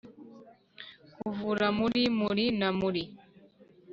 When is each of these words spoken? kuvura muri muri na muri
kuvura 1.19 1.67
muri 1.79 2.01
muri 2.19 2.45
na 2.59 2.69
muri 2.79 3.03